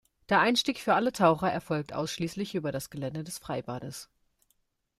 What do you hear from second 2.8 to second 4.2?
Gelände des Freibades.